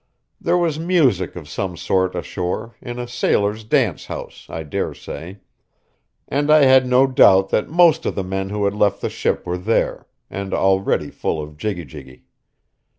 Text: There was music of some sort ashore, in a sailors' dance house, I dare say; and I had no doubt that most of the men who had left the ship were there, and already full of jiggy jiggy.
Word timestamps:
There 0.41 0.57
was 0.57 0.79
music 0.79 1.35
of 1.35 1.47
some 1.47 1.77
sort 1.77 2.15
ashore, 2.15 2.75
in 2.81 2.97
a 2.97 3.07
sailors' 3.07 3.63
dance 3.63 4.05
house, 4.07 4.47
I 4.49 4.63
dare 4.63 4.95
say; 4.95 5.41
and 6.27 6.49
I 6.49 6.63
had 6.63 6.87
no 6.87 7.05
doubt 7.05 7.49
that 7.49 7.69
most 7.69 8.07
of 8.07 8.15
the 8.15 8.23
men 8.23 8.49
who 8.49 8.65
had 8.65 8.73
left 8.73 9.01
the 9.01 9.11
ship 9.11 9.45
were 9.45 9.59
there, 9.59 10.07
and 10.27 10.55
already 10.55 11.11
full 11.11 11.39
of 11.39 11.55
jiggy 11.55 11.85
jiggy. 11.85 12.25